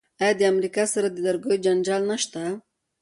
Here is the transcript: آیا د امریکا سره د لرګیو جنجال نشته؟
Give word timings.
آیا 0.21 0.33
د 0.39 0.41
امریکا 0.53 0.83
سره 0.93 1.07
د 1.11 1.17
لرګیو 1.25 1.61
جنجال 1.65 2.01
نشته؟ 2.11 2.41